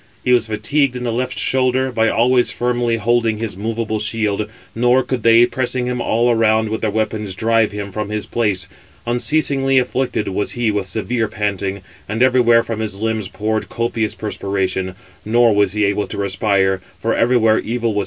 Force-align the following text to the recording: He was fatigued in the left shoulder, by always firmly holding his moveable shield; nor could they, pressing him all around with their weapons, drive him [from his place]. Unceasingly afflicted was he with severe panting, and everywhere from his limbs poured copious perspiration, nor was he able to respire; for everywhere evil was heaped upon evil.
He 0.23 0.31
was 0.31 0.47
fatigued 0.47 0.95
in 0.95 1.03
the 1.03 1.11
left 1.13 1.37
shoulder, 1.37 1.91
by 1.91 2.09
always 2.09 2.49
firmly 2.49 2.97
holding 2.97 3.37
his 3.37 3.55
moveable 3.55 3.99
shield; 3.99 4.49
nor 4.73 5.03
could 5.03 5.21
they, 5.21 5.45
pressing 5.45 5.85
him 5.85 6.01
all 6.01 6.31
around 6.31 6.69
with 6.69 6.81
their 6.81 6.89
weapons, 6.89 7.35
drive 7.35 7.71
him 7.71 7.91
[from 7.91 8.09
his 8.09 8.25
place]. 8.25 8.67
Unceasingly 9.05 9.77
afflicted 9.77 10.27
was 10.29 10.53
he 10.53 10.71
with 10.71 10.87
severe 10.87 11.27
panting, 11.27 11.83
and 12.09 12.23
everywhere 12.23 12.63
from 12.63 12.79
his 12.79 12.95
limbs 12.95 13.27
poured 13.27 13.69
copious 13.69 14.15
perspiration, 14.15 14.95
nor 15.23 15.53
was 15.53 15.73
he 15.73 15.83
able 15.85 16.07
to 16.07 16.17
respire; 16.17 16.81
for 16.99 17.13
everywhere 17.13 17.59
evil 17.59 17.59
was 17.61 17.65
heaped 17.67 17.79
upon 17.79 17.89
evil. 17.91 17.99